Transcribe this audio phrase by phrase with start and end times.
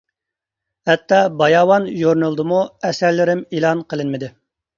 [0.89, 4.33] ھەتتا «باياۋان» ژۇرنىلىدىمۇ ئەسەرلىرىم ئېلان قىلىنمىدى.